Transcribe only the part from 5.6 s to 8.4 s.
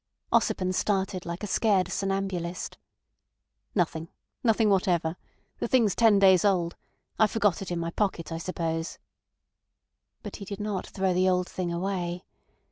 thing's ten days old. I forgot it in my pocket, I